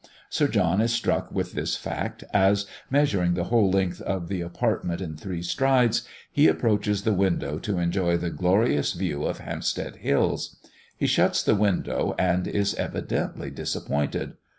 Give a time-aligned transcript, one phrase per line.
[0.31, 4.99] Sir John is struck with this fact, as, measuring the whole length of the apartment
[4.99, 10.55] in three strides, he approaches the window to enjoy the glorious view of Hampstead hills.
[10.97, 14.33] He shuts the window, and is evidently disappointed.